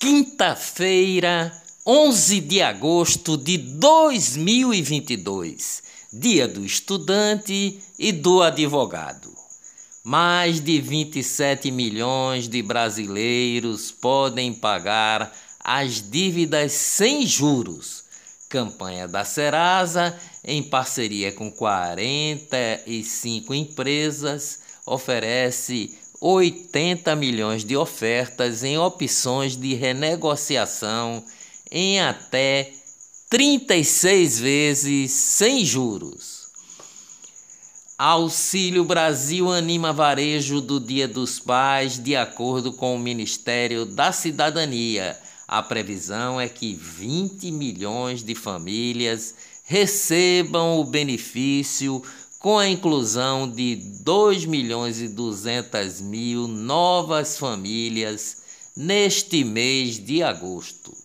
Quinta-feira, 0.00 1.52
11 1.84 2.40
de 2.42 2.62
agosto 2.62 3.36
de 3.36 3.58
2022, 3.58 5.82
Dia 6.12 6.46
do 6.46 6.64
Estudante 6.64 7.82
e 7.98 8.12
do 8.12 8.40
Advogado. 8.40 9.28
Mais 10.04 10.60
de 10.60 10.80
27 10.80 11.72
milhões 11.72 12.46
de 12.46 12.62
brasileiros 12.62 13.90
podem 13.90 14.54
pagar 14.54 15.36
as 15.58 16.00
dívidas 16.00 16.70
sem 16.70 17.26
juros. 17.26 18.04
Campanha 18.48 19.08
da 19.08 19.24
Serasa, 19.24 20.16
em 20.44 20.62
parceria 20.62 21.32
com 21.32 21.50
45 21.50 23.52
empresas, 23.52 24.60
oferece 24.86 25.98
80 26.20 27.14
milhões 27.16 27.64
de 27.64 27.76
ofertas 27.76 28.64
em 28.64 28.76
opções 28.76 29.56
de 29.56 29.74
renegociação 29.74 31.24
em 31.70 32.00
até 32.00 32.72
36 33.30 34.38
vezes 34.40 35.10
sem 35.12 35.64
juros. 35.64 36.48
Auxílio 37.96 38.84
Brasil 38.84 39.50
anima 39.50 39.92
varejo 39.92 40.60
do 40.60 40.78
Dia 40.78 41.08
dos 41.08 41.40
Pais, 41.40 41.98
de 41.98 42.14
acordo 42.14 42.72
com 42.72 42.94
o 42.94 42.98
Ministério 42.98 43.84
da 43.84 44.12
Cidadania. 44.12 45.18
A 45.48 45.62
previsão 45.62 46.40
é 46.40 46.48
que 46.48 46.74
20 46.74 47.50
milhões 47.50 48.22
de 48.22 48.34
famílias 48.34 49.34
recebam 49.64 50.78
o 50.78 50.84
benefício 50.84 52.02
com 52.38 52.56
a 52.56 52.68
inclusão 52.68 53.50
de 53.50 53.74
2 54.04 54.44
milhões 54.44 55.00
e 55.00 55.08
200 55.08 56.00
mil 56.00 56.46
novas 56.46 57.36
famílias 57.36 58.36
neste 58.76 59.42
mês 59.42 59.98
de 59.98 60.22
agosto. 60.22 60.96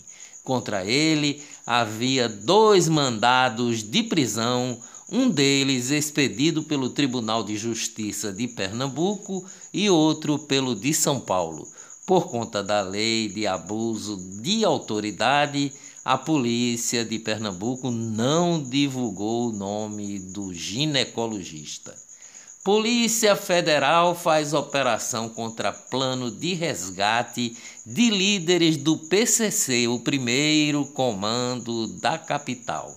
Contra 0.44 0.84
ele 0.84 1.42
havia 1.66 2.28
dois 2.28 2.88
mandados 2.88 3.82
de 3.82 4.04
prisão, 4.04 4.78
um 5.10 5.28
deles 5.28 5.90
expedido 5.90 6.62
pelo 6.62 6.88
Tribunal 6.88 7.42
de 7.42 7.56
Justiça 7.56 8.32
de 8.32 8.46
Pernambuco 8.46 9.44
e 9.74 9.90
outro 9.90 10.38
pelo 10.38 10.76
de 10.76 10.94
São 10.94 11.18
Paulo, 11.18 11.66
por 12.06 12.30
conta 12.30 12.62
da 12.62 12.80
lei 12.80 13.28
de 13.28 13.44
abuso 13.44 14.18
de 14.40 14.64
autoridade 14.64 15.72
a 16.04 16.18
polícia 16.18 17.04
de 17.04 17.18
Pernambuco 17.18 17.90
não 17.90 18.60
divulgou 18.60 19.48
o 19.48 19.52
nome 19.52 20.18
do 20.18 20.52
ginecologista. 20.52 21.94
Polícia 22.64 23.36
Federal 23.36 24.14
faz 24.14 24.52
operação 24.52 25.28
contra 25.28 25.72
plano 25.72 26.30
de 26.30 26.54
resgate 26.54 27.56
de 27.84 28.10
líderes 28.10 28.76
do 28.76 28.96
PCC, 28.96 29.86
o 29.88 29.98
primeiro 30.00 30.86
comando 30.86 31.86
da 31.98 32.18
capital. 32.18 32.96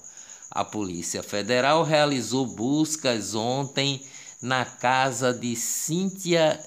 A 0.50 0.64
Polícia 0.64 1.22
Federal 1.22 1.84
realizou 1.84 2.46
buscas 2.46 3.36
ontem 3.36 4.02
na 4.42 4.66
casa 4.66 5.34
de 5.34 5.56
Cíntia 5.56 6.60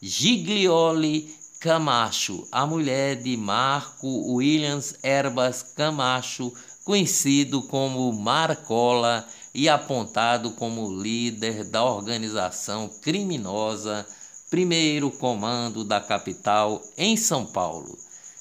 Giglioli 0.00 1.34
Camacho, 1.66 2.46
a 2.52 2.64
mulher 2.64 3.16
de 3.16 3.36
Marco 3.36 4.06
Williams 4.06 4.94
Erbas 5.02 5.64
Camacho, 5.74 6.52
conhecido 6.84 7.60
como 7.62 8.12
Marcola 8.12 9.26
e 9.52 9.68
apontado 9.68 10.52
como 10.52 11.02
líder 11.02 11.64
da 11.64 11.82
organização 11.82 12.88
criminosa 13.02 14.06
Primeiro 14.48 15.10
Comando 15.10 15.82
da 15.82 16.00
capital 16.00 16.80
em 16.96 17.16
São 17.16 17.44
Paulo. 17.44 17.98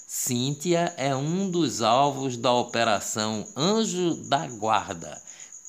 Cíntia 0.08 0.94
é 0.96 1.16
um 1.16 1.50
dos 1.50 1.82
alvos 1.82 2.38
da 2.38 2.54
Operação 2.54 3.44
Anjo 3.58 4.14
da 4.30 4.46
Guarda 4.46 5.20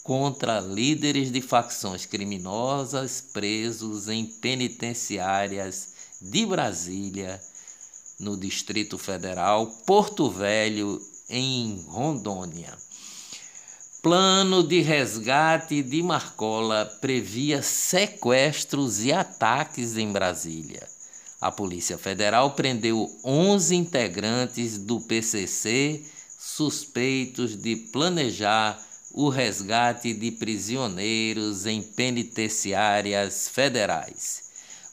contra 0.03 0.61
líderes 0.61 1.33
de 1.33 1.41
facções 1.41 2.05
criminosas 2.05 3.23
presos 3.33 4.11
em 4.11 4.27
penitenciárias 4.27 5.96
de 6.21 6.47
Brasília, 6.47 7.41
no 8.19 8.37
Distrito 8.37 8.97
Federal, 8.97 9.67
Porto 9.87 10.31
Velho, 10.31 11.01
em 11.29 11.85
Rondônia. 11.89 12.73
Plano 14.03 14.63
de 14.63 14.81
resgate 14.83 15.83
de 15.83 16.03
Marcola 16.03 16.87
previa 17.01 17.61
sequestros 17.63 19.05
e 19.05 19.13
ataques 19.13 19.97
em 19.97 20.13
Brasília. 20.13 20.89
A 21.41 21.51
Polícia 21.51 21.99
Federal 21.99 22.53
prendeu 22.53 23.11
11 23.25 23.75
integrantes 23.75 24.79
do 24.79 25.01
PCC 25.01 26.05
suspeitos 26.39 27.57
de 27.57 27.75
planejar 27.77 28.81
o 29.13 29.29
resgate 29.29 30.13
de 30.13 30.31
prisioneiros 30.31 31.67
em 31.67 31.83
penitenciárias 31.83 33.49
federais. 33.49 34.46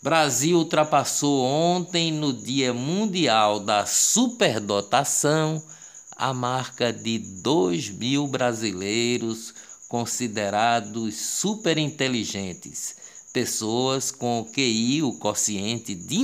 Brasil 0.03 0.57
ultrapassou 0.57 1.45
ontem, 1.45 2.11
no 2.11 2.33
Dia 2.33 2.73
Mundial 2.73 3.61
da 3.61 3.85
Superdotação, 3.85 5.63
a 6.17 6.33
marca 6.33 6.91
de 6.91 7.17
2 7.17 7.89
mil 7.91 8.27
brasileiros 8.27 9.53
considerados 9.87 11.15
superinteligentes, 11.15 12.97
pessoas 13.31 14.11
com 14.11 14.45
QI, 14.53 15.01
o 15.03 15.13
quociente 15.13 15.95
de 15.95 16.17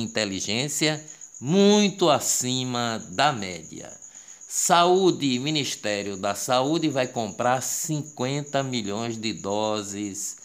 inteligência, 0.00 1.00
muito 1.40 2.10
acima 2.10 3.00
da 3.10 3.32
média. 3.32 3.96
Saúde, 4.48 5.38
Ministério 5.38 6.16
da 6.16 6.34
Saúde 6.34 6.88
vai 6.88 7.06
comprar 7.06 7.62
50 7.62 8.60
milhões 8.64 9.16
de 9.16 9.32
doses 9.32 10.41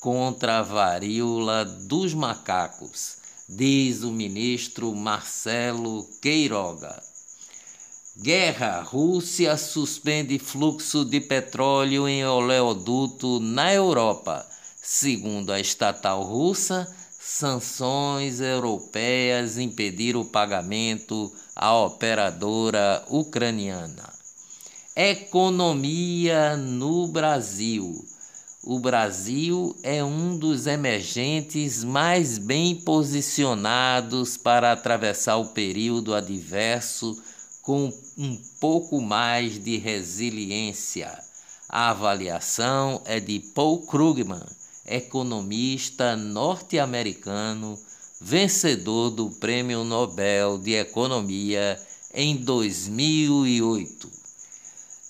contra 0.00 0.60
a 0.60 0.62
varíola 0.62 1.64
dos 1.64 2.14
macacos, 2.14 3.18
diz 3.46 4.02
o 4.02 4.10
ministro 4.10 4.94
Marcelo 4.94 6.08
Queiroga. 6.22 7.02
Guerra: 8.16 8.80
Rússia 8.80 9.56
suspende 9.58 10.38
fluxo 10.38 11.04
de 11.04 11.20
petróleo 11.20 12.08
em 12.08 12.24
oleoduto 12.24 13.38
na 13.40 13.72
Europa. 13.72 14.46
Segundo 14.82 15.52
a 15.52 15.60
estatal 15.60 16.22
russa, 16.22 16.88
sanções 17.18 18.40
europeias 18.40 19.58
impediram 19.58 20.22
o 20.22 20.24
pagamento 20.24 21.30
à 21.54 21.76
operadora 21.76 23.04
ucraniana. 23.08 24.10
Economia 24.96 26.56
no 26.56 27.06
Brasil. 27.06 28.09
O 28.62 28.78
Brasil 28.78 29.74
é 29.82 30.04
um 30.04 30.36
dos 30.36 30.66
emergentes 30.66 31.82
mais 31.82 32.36
bem 32.36 32.74
posicionados 32.74 34.36
para 34.36 34.72
atravessar 34.72 35.38
o 35.38 35.46
período 35.46 36.14
adverso 36.14 37.16
com 37.62 37.90
um 38.18 38.36
pouco 38.60 39.00
mais 39.00 39.58
de 39.58 39.78
resiliência. 39.78 41.10
A 41.70 41.88
avaliação 41.88 43.00
é 43.06 43.18
de 43.18 43.40
Paul 43.54 43.86
Krugman, 43.86 44.44
economista 44.86 46.14
norte-americano, 46.14 47.78
vencedor 48.20 49.08
do 49.08 49.30
Prêmio 49.30 49.84
Nobel 49.84 50.58
de 50.58 50.74
Economia 50.74 51.80
em 52.12 52.36
2008. 52.36 54.10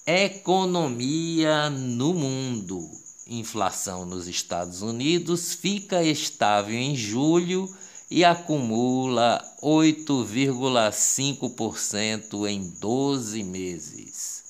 Economia 0.07 1.69
no 1.69 2.15
mundo. 2.15 3.10
Inflação 3.31 4.05
nos 4.05 4.27
Estados 4.27 4.83
Unidos 4.83 5.55
fica 5.55 6.03
estável 6.03 6.75
em 6.75 6.97
julho 6.97 7.73
e 8.11 8.25
acumula 8.25 9.41
8,5% 9.63 12.49
em 12.49 12.69
12 12.81 13.45
meses. 13.45 14.43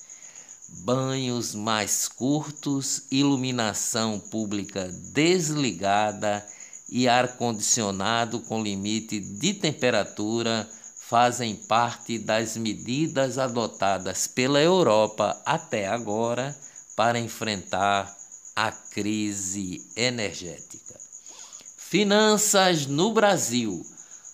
Banhos 0.83 1.53
mais 1.53 2.07
curtos, 2.07 3.03
iluminação 3.11 4.19
pública 4.19 4.87
desligada 5.13 6.43
e 6.89 7.07
ar-condicionado 7.07 8.39
com 8.39 8.63
limite 8.63 9.19
de 9.19 9.53
temperatura 9.53 10.67
fazem 10.97 11.55
parte 11.55 12.17
das 12.17 12.57
medidas 12.57 13.37
adotadas 13.37 14.25
pela 14.25 14.59
Europa 14.59 15.39
até 15.45 15.87
agora 15.87 16.57
para 16.95 17.19
enfrentar 17.19 18.20
a 18.55 18.71
crise 18.71 19.85
energética. 19.95 20.99
Finanças 21.77 22.85
no 22.85 23.11
Brasil. 23.11 23.83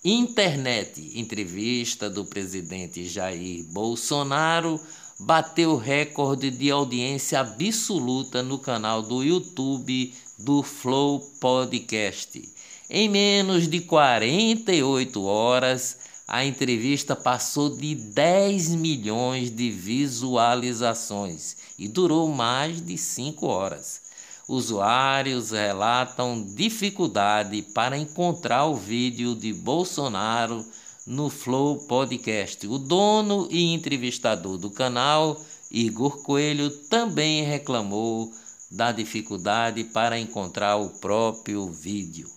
Internet. 0.05 1.19
Entrevista 1.19 2.09
do 2.09 2.25
presidente 2.25 3.09
Jair 3.09 3.65
Bolsonaro 3.65 4.81
bateu 5.19 5.77
recorde 5.77 6.51
de 6.51 6.71
audiência 6.71 7.41
absoluta 7.41 8.43
no 8.43 8.59
canal 8.59 9.03
do 9.03 9.23
YouTube 9.25 10.15
do 10.39 10.63
Flow 10.63 11.21
Podcast. 11.41 12.41
Em 12.89 13.09
menos 13.09 13.67
de 13.67 13.81
48 13.81 15.25
horas, 15.25 15.99
a 16.29 16.45
entrevista 16.45 17.15
passou 17.15 17.71
de 17.71 17.95
10 17.95 18.75
milhões 18.75 19.49
de 19.49 19.71
visualizações 19.71 21.57
e 21.79 21.87
durou 21.87 22.29
mais 22.33 22.81
de 22.81 22.99
5 22.99 23.47
horas. 23.47 24.01
Usuários 24.49 25.53
relatam 25.53 26.45
dificuldade 26.55 27.63
para 27.63 27.97
encontrar 27.97 28.67
o 28.67 28.75
vídeo 28.75 29.37
de 29.37 29.53
Bolsonaro 29.53 30.67
no 31.07 31.31
Flow 31.31 31.79
Podcast. 31.87 32.67
O 32.67 32.77
dono 32.77 33.47
e 33.51 33.73
entrevistador 33.73 34.59
do 34.59 34.71
canal, 34.71 35.41
Igor 35.71 36.23
Coelho, 36.23 36.71
também 36.71 37.45
reclamou 37.45 38.33
da 38.69 38.91
dificuldade 38.91 39.85
para 39.85 40.19
encontrar 40.19 40.77
o 40.77 40.91
próprio 40.91 41.69
vídeo. 41.71 42.36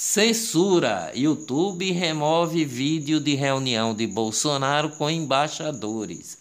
Censura: 0.00 1.10
YouTube 1.12 1.90
remove 1.90 2.64
vídeo 2.64 3.18
de 3.18 3.34
reunião 3.34 3.92
de 3.92 4.06
Bolsonaro 4.06 4.90
com 4.90 5.10
embaixadores. 5.10 6.38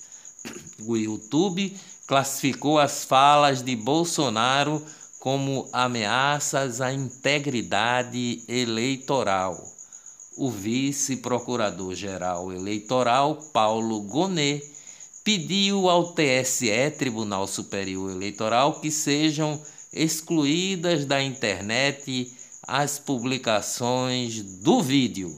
O 0.85 0.95
YouTube 0.95 1.75
classificou 2.05 2.77
as 2.77 3.03
falas 3.03 3.63
de 3.63 3.75
Bolsonaro 3.75 4.85
como 5.19 5.67
ameaças 5.73 6.81
à 6.81 6.93
integridade 6.93 8.43
eleitoral. 8.47 9.59
O 10.37 10.51
vice-procurador-geral 10.51 12.53
eleitoral, 12.53 13.37
Paulo 13.51 14.01
Gonet, 14.01 14.61
pediu 15.23 15.89
ao 15.89 16.13
TSE, 16.13 16.91
Tribunal 16.95 17.47
Superior 17.47 18.11
Eleitoral, 18.11 18.79
que 18.79 18.91
sejam 18.91 19.59
excluídas 19.91 21.05
da 21.05 21.23
internet 21.23 22.36
as 22.67 22.99
publicações 22.99 24.41
do 24.41 24.81
vídeo. 24.81 25.33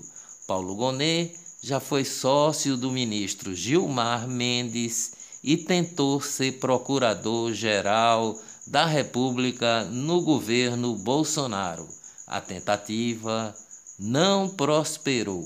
Paulo 0.47 0.73
Gonet 0.75 1.31
já 1.61 1.79
foi 1.79 2.03
sócio 2.03 2.75
do 2.75 2.91
ministro 2.91 3.53
Gilmar 3.53 4.27
Mendes 4.27 5.11
e 5.43 5.55
tentou 5.55 6.19
ser 6.19 6.53
procurador-geral 6.53 8.35
da 8.65 8.85
República 8.85 9.83
no 9.85 10.21
governo 10.21 10.95
Bolsonaro. 10.95 11.87
A 12.25 12.41
tentativa 12.41 13.55
não 13.99 14.49
prosperou. 14.49 15.43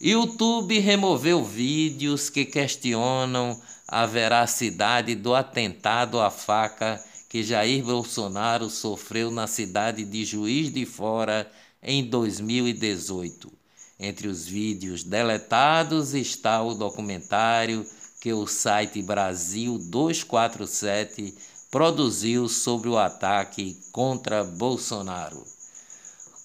YouTube 0.00 0.78
removeu 0.78 1.44
vídeos 1.44 2.30
que 2.30 2.44
questionam 2.44 3.60
a 3.86 4.06
veracidade 4.06 5.14
do 5.14 5.34
atentado 5.34 6.20
à 6.20 6.30
faca 6.30 7.02
que 7.32 7.42
Jair 7.42 7.82
Bolsonaro 7.82 8.68
sofreu 8.68 9.30
na 9.30 9.46
cidade 9.46 10.04
de 10.04 10.22
Juiz 10.22 10.70
de 10.70 10.84
Fora 10.84 11.50
em 11.82 12.04
2018. 12.04 13.50
Entre 13.98 14.28
os 14.28 14.44
vídeos 14.44 15.02
deletados 15.02 16.12
está 16.12 16.62
o 16.62 16.74
documentário 16.74 17.86
que 18.20 18.34
o 18.34 18.46
site 18.46 19.00
Brasil 19.00 19.78
247 19.78 21.34
produziu 21.70 22.50
sobre 22.50 22.90
o 22.90 22.98
ataque 22.98 23.80
contra 23.90 24.44
Bolsonaro. 24.44 25.42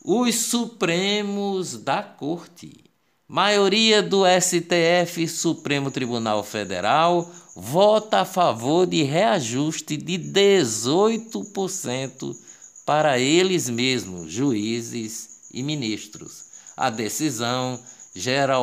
Os 0.06 0.36
Supremos 0.36 1.76
da 1.76 2.02
Corte. 2.02 2.86
Maioria 3.28 4.02
do 4.02 4.24
STF, 4.26 5.28
Supremo 5.28 5.92
Tribunal 5.92 6.46
Federal, 6.46 7.30
vota 7.60 8.20
a 8.20 8.26
favor 8.26 8.86
de 8.86 9.02
reajuste 9.02 9.98
de 9.98 10.20
18% 10.20 12.38
para 12.86 13.18
eles 13.18 13.68
mesmos, 13.68 14.32
juízes 14.32 15.48
e 15.52 15.64
ministros. 15.64 16.46
A 16.78 16.92
decisão 16.92 17.80
gera 18.14 18.58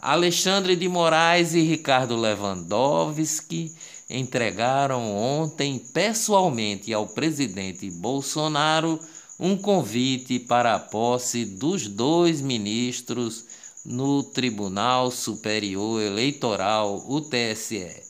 Alexandre 0.00 0.76
de 0.76 0.88
Moraes 0.88 1.52
e 1.52 1.60
Ricardo 1.60 2.16
Lewandowski 2.16 3.70
entregaram 4.08 5.14
ontem 5.14 5.78
pessoalmente 5.78 6.90
ao 6.90 7.06
presidente 7.06 7.90
Bolsonaro 7.90 8.98
um 9.38 9.58
convite 9.58 10.38
para 10.38 10.74
a 10.74 10.78
posse 10.78 11.44
dos 11.44 11.86
dois 11.86 12.40
ministros 12.40 13.44
no 13.84 14.22
Tribunal 14.22 15.10
Superior 15.10 16.00
Eleitoral, 16.00 17.04
o 17.06 17.20
TSE. 17.20 18.02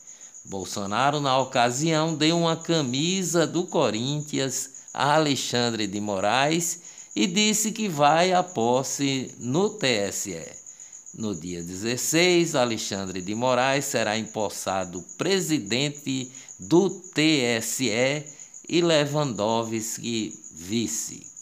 Bolsonaro, 0.45 1.19
na 1.19 1.37
ocasião, 1.39 2.15
deu 2.15 2.37
uma 2.37 2.55
camisa 2.55 3.45
do 3.45 3.65
Corinthians 3.65 4.69
a 4.93 5.15
Alexandre 5.15 5.87
de 5.87 5.99
Moraes 5.99 6.81
e 7.15 7.27
disse 7.27 7.71
que 7.71 7.89
vai 7.89 8.31
à 8.31 8.41
posse 8.41 9.33
no 9.39 9.69
TSE. 9.69 10.65
No 11.13 11.33
dia 11.33 11.63
16, 11.63 12.55
Alexandre 12.55 13.21
de 13.21 13.33
Moraes 13.33 13.85
será 13.85 14.17
empossado 14.17 15.03
presidente 15.17 16.31
do 16.59 16.89
TSE 16.89 18.23
e 18.67 18.81
Lewandowski 18.81 20.37
vice. 20.53 21.34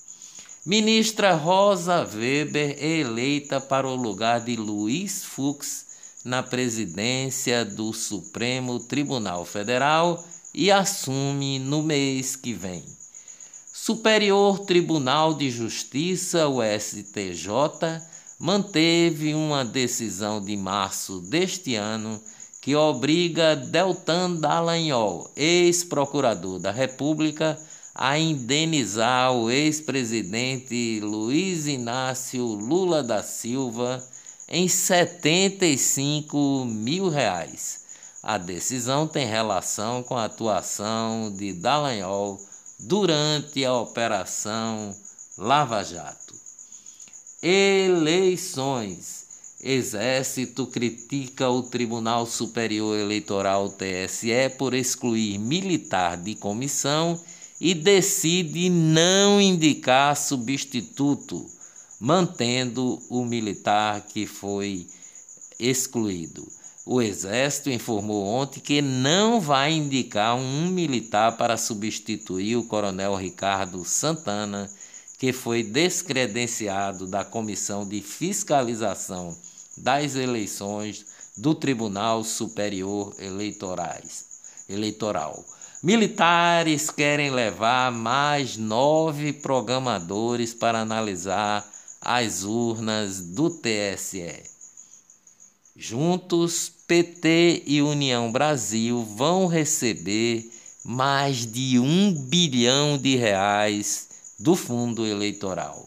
Ministra 0.66 1.36
Rosa 1.36 2.08
Weber 2.16 2.78
é 2.80 3.00
eleita 3.00 3.60
para 3.60 3.86
o 3.86 3.98
lugar 3.98 4.40
de 4.40 4.56
Luiz 4.56 5.22
Fux 5.22 5.86
na 6.24 6.42
presidência 6.42 7.66
do 7.66 7.92
Supremo 7.92 8.80
Tribunal 8.80 9.44
Federal 9.44 10.24
e 10.54 10.72
assume 10.72 11.60
no 11.60 11.84
mês 11.84 12.38
que 12.38 12.54
vem. 12.54 12.82
Superior 13.74 14.60
Tribunal 14.60 15.34
de 15.34 15.52
Justiça, 15.52 16.48
o 16.48 16.62
STJ, 16.64 18.02
manteve 18.40 19.36
uma 19.36 19.66
decisão 19.66 20.40
de 20.40 20.56
março 20.56 21.20
deste 21.20 21.76
ano 21.76 22.24
que 22.62 22.74
obriga 22.74 23.58
Deltan 23.58 24.36
Dallagnol, 24.36 25.30
ex-procurador 25.36 26.58
da 26.58 26.72
República, 26.72 27.60
a 27.96 28.18
indenizar 28.18 29.32
o 29.34 29.52
ex-presidente 29.52 31.00
Luiz 31.00 31.68
Inácio 31.68 32.44
Lula 32.44 33.04
da 33.04 33.22
Silva 33.22 34.04
em 34.50 34.68
75 34.68 36.66
mil 36.66 37.10
reais. 37.10 37.84
A 38.24 38.38
decisão 38.38 39.08
tem 39.08 39.28
relação 39.28 40.02
com 40.02 40.18
a 40.18 40.26
atuação 40.26 41.32
de 41.32 41.54
Dallagnol 41.54 42.40
durante 42.80 43.64
a 43.64 43.74
Operação 43.74 44.96
Lava 45.38 45.84
Jato. 45.84 46.34
Eleições. 47.42 49.24
Exército 49.66 50.68
critica 50.68 51.50
o 51.50 51.64
Tribunal 51.64 52.26
Superior 52.26 52.98
Eleitoral 52.98 53.70
TSE 53.70 54.50
por 54.58 54.74
excluir 54.74 55.38
militar 55.38 56.18
de 56.18 56.36
comissão 56.36 57.18
e 57.64 57.74
decide 57.74 58.70
não 58.70 59.40
indicar 59.40 60.18
substituto, 60.18 61.50
mantendo 61.98 63.02
o 63.10 63.24
militar 63.24 64.02
que 64.02 64.28
foi 64.28 64.86
excluído. 65.58 66.46
O 66.86 67.02
Exército 67.02 67.70
informou 67.70 68.26
ontem 68.26 68.60
que 68.60 68.82
não 68.82 69.40
vai 69.40 69.72
indicar 69.72 70.36
um 70.36 70.68
militar 70.68 71.38
para 71.38 71.56
substituir 71.56 72.58
o 72.58 72.66
Coronel 72.66 73.16
Ricardo 73.16 73.86
Santana, 73.86 74.70
que 75.18 75.32
foi 75.32 75.64
descredenciado 75.64 77.08
da 77.08 77.24
Comissão 77.24 77.88
de 77.88 78.02
Fiscalização 78.02 79.34
das 79.78 80.18
Eleições 80.18 81.06
do 81.38 81.56
Tribunal 81.56 82.26
Superior 82.26 83.16
Eleitorais, 83.18 84.26
Eleitoral. 84.68 85.46
Militares 85.84 86.90
querem 86.90 87.30
levar 87.30 87.92
mais 87.92 88.56
nove 88.56 89.34
programadores 89.34 90.54
para 90.54 90.80
analisar 90.80 91.70
as 92.00 92.46
urnas 92.46 93.20
do 93.20 93.50
TSE. 93.50 94.44
Juntos, 95.76 96.72
PT 96.88 97.64
e 97.68 97.82
União 97.82 98.32
Brasil 98.32 99.04
vão 99.04 99.46
receber 99.46 100.50
mais 100.86 101.46
de 101.46 101.78
um 101.78 102.14
bilhão 102.14 102.98
de 102.98 103.18
reais 103.18 104.08
do 104.40 104.56
fundo 104.56 105.06
eleitoral. 105.06 105.86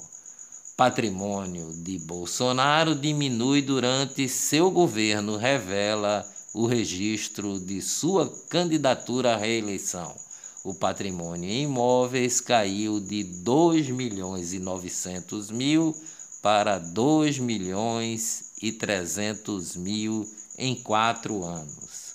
Patrimônio 0.76 1.72
de 1.72 1.98
Bolsonaro 2.00 2.94
diminui 2.94 3.62
durante 3.62 4.28
seu 4.28 4.70
governo, 4.70 5.38
revela 5.38 6.35
o 6.56 6.64
registro 6.64 7.60
de 7.60 7.82
sua 7.82 8.32
candidatura 8.48 9.34
à 9.34 9.36
reeleição. 9.36 10.16
O 10.64 10.72
patrimônio 10.72 11.50
em 11.50 11.64
imóveis 11.64 12.40
caiu 12.40 12.98
de 12.98 13.22
2 13.22 13.90
milhões 13.90 14.54
e 14.54 14.58
900 14.58 15.50
mil 15.50 15.94
para 16.40 16.78
2 16.78 17.38
milhões 17.40 18.52
e 18.62 18.72
300 18.72 19.76
mil 19.76 20.26
em 20.56 20.74
quatro 20.76 21.44
anos. 21.44 22.14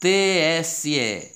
TSE, 0.00 1.30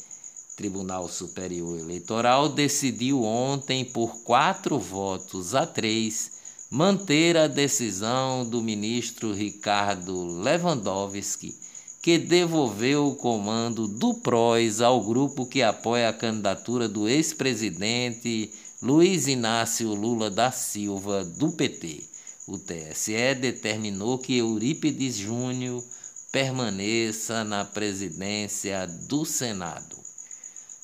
Tribunal 0.57 1.09
Superior 1.09 1.79
Eleitoral, 1.79 2.49
decidiu 2.49 3.23
ontem, 3.23 3.85
por 3.85 4.25
quatro 4.25 4.76
votos 4.76 5.55
a 5.55 5.64
três, 5.64 6.33
manter 6.69 7.37
a 7.37 7.47
decisão 7.47 8.45
do 8.45 8.61
ministro 8.61 9.33
Ricardo 9.33 10.41
Lewandowski 10.41 11.62
que 12.04 12.18
devolveu 12.18 13.08
o 13.08 13.14
comando 13.14 13.88
do 13.88 14.12
PROS 14.12 14.82
ao 14.82 15.02
grupo 15.02 15.46
que 15.46 15.62
apoia 15.62 16.11
a 16.11 16.12
candidatura 16.12 16.87
do 16.87 17.08
ex-presidente 17.08 18.52
Luiz 18.82 19.26
Inácio 19.26 19.94
Lula 19.94 20.30
da 20.30 20.52
Silva, 20.52 21.25
do 21.25 21.52
PT. 21.52 22.02
O 22.46 22.58
TSE 22.58 23.34
determinou 23.40 24.18
que 24.18 24.37
Eurípides 24.37 25.16
Júnior 25.16 25.82
permaneça 26.30 27.42
na 27.42 27.64
presidência 27.64 28.87
do 29.08 29.25
Senado. 29.25 29.96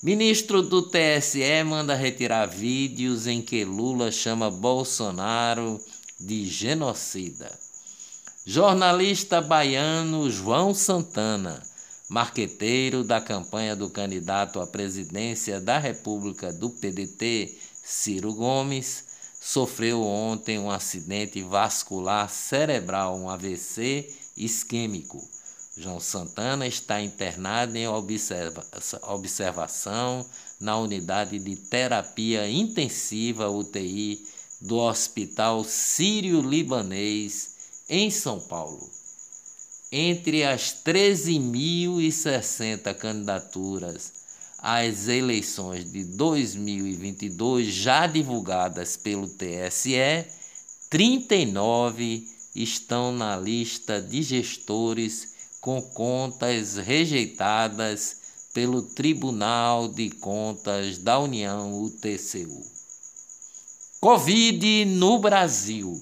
Ministro 0.03 0.63
do 0.63 0.81
TSE 0.89 1.63
manda 1.67 1.95
retirar 1.95 2.47
vídeos 2.47 3.27
em 3.27 3.43
que 3.43 3.63
Lula 3.63 4.11
chama 4.11 4.51
Bolsonaro 4.51 5.79
de 6.19 6.47
genocida. 6.47 7.70
Jornalista 8.47 9.43
baiano 9.43 10.31
João 10.31 10.73
Santana, 10.73 11.63
marqueteiro 12.09 13.05
da 13.05 13.21
campanha 13.21 13.77
do 13.77 13.91
candidato 13.91 14.61
à 14.61 14.67
presidência 14.67 15.61
da 15.61 15.79
República 15.79 16.51
do 16.51 16.71
PDT, 16.71 17.55
Ciro 17.85 18.33
Gomes, 18.33 19.05
sofreu 19.39 20.03
ontem 20.03 20.59
um 20.59 20.71
acidente 20.71 21.43
vascular 21.43 22.31
cerebral, 22.31 23.15
um 23.15 23.29
AVC 23.29 24.11
isquêmico. 24.35 25.23
João 25.77 26.01
Santana 26.01 26.67
está 26.67 26.99
internado 26.99 27.77
em 27.77 27.87
observa 27.87 28.67
observação 29.03 30.25
na 30.59 30.79
unidade 30.79 31.39
de 31.39 31.57
terapia 31.57 32.49
intensiva 32.49 33.51
UTI 33.51 34.27
do 34.63 34.79
Hospital 34.79 35.63
Sírio-Libanês 35.63 37.60
em 37.91 38.09
São 38.09 38.39
Paulo, 38.39 38.89
entre 39.91 40.45
as 40.45 40.73
13.060 40.85 42.95
candidaturas 42.95 44.13
às 44.59 45.09
eleições 45.09 45.91
de 45.91 46.05
2022 46.05 47.67
já 47.67 48.07
divulgadas 48.07 48.97
pelo 48.97 49.27
TSE, 49.27 50.25
39 50.89 52.25
estão 52.55 53.11
na 53.11 53.37
lista 53.37 54.01
de 54.01 54.23
gestores 54.23 55.35
com 55.61 55.83
contas 55.83 56.77
rejeitadas 56.77 58.19
pelo 58.55 58.83
Tribunal 58.83 59.89
de 59.89 60.11
Contas 60.11 60.99
da 60.99 61.19
União, 61.19 61.83
o 61.83 61.91
TCU. 61.91 62.65
Covid 64.01 64.85
no 64.85 65.19
Brasil 65.19 66.01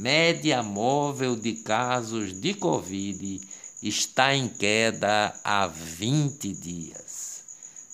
média 0.00 0.62
móvel 0.62 1.36
de 1.36 1.52
casos 1.52 2.32
de 2.32 2.54
Covid 2.54 3.38
está 3.82 4.34
em 4.34 4.48
queda 4.48 5.38
há 5.44 5.66
20 5.66 6.52
dias. 6.54 7.44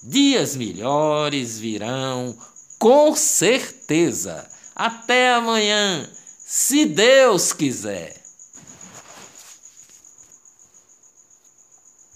Dias 0.04 0.54
melhores 0.54 1.58
virão, 1.58 2.38
com 2.78 3.16
certeza. 3.16 4.48
Até 4.74 5.34
amanhã, 5.34 6.08
se 6.44 6.86
Deus 6.86 7.52
quiser. 7.52 8.25